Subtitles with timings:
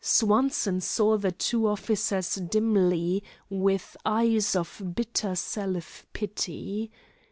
[0.03, 6.89] Swanson saw the two officers dimly, with eyes of bitter self pity.